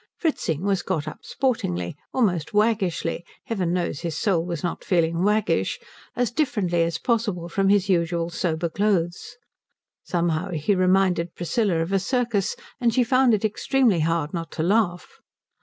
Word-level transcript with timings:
Fritzing 0.17 0.63
was 0.63 0.81
got 0.81 1.07
up 1.07 1.19
sportingly, 1.21 1.95
almost 2.11 2.55
waggishly 2.55 3.23
heaven 3.45 3.71
knows 3.71 3.99
his 3.99 4.17
soul 4.17 4.43
was 4.43 4.63
not 4.63 4.83
feeling 4.83 5.21
waggish 5.21 5.79
as 6.15 6.31
differently 6.31 6.81
as 6.81 6.97
possible 6.97 7.47
from 7.47 7.69
his 7.69 7.87
usual 7.87 8.31
sober 8.31 8.67
clothes. 8.67 9.37
Somehow 10.01 10.53
he 10.53 10.73
reminded 10.73 11.35
Priscilla 11.35 11.81
of 11.83 11.93
a 11.93 11.99
circus, 11.99 12.55
and 12.79 12.91
she 12.91 13.03
found 13.03 13.35
it 13.35 13.45
extremely 13.45 13.99
hard 13.99 14.33
not 14.33 14.49
to 14.53 14.63
laugh. 14.63 15.21